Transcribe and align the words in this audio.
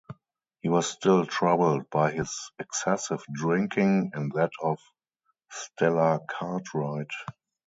He 0.61 0.67
was 0.67 0.89
still 0.89 1.27
troubled 1.27 1.91
by 1.91 2.09
his 2.13 2.51
excessive 2.57 3.23
drinking, 3.31 4.09
and 4.15 4.31
that 4.31 4.49
of 4.59 4.79
Stella 5.51 6.21
Cartwright. 6.27 7.11